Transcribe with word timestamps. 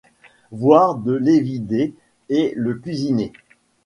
Voire 0.51 0.95
de 0.95 1.11
l'évider 1.13 1.93
et 2.29 2.53
le 2.55 2.73
cuisiner. 2.73 3.31